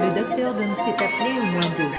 Le 0.00 0.14
docteur 0.14 0.54
Dom 0.54 0.72
s'est 0.74 0.92
appelé 0.92 1.40
au 1.40 1.44
moins 1.46 1.68
deux. 1.76 1.98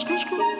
Screw, 0.00 0.16
screw. 0.16 0.59